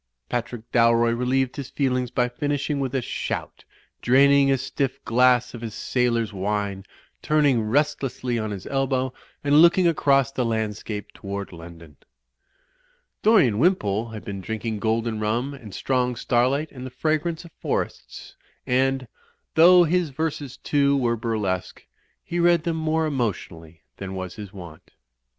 [0.29, 3.65] Patrick Dalroy relieved his feelings by finishing with a shout,
[4.01, 6.85] draining a stiff glass of his sailor's wine,
[7.21, 11.97] turning restlessly on his elbow and looking across the landscape toward London.
[13.21, 18.35] Dorian Wimpole had been drinking golden rum and strong starlight and the fragrance of forests;
[18.65, 19.07] and,
[19.53, 21.85] though his verses, too, were burlesque,
[22.23, 24.93] he read them more emotionally than was his wont.